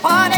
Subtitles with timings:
[0.00, 0.37] party.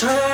[0.00, 0.29] Turn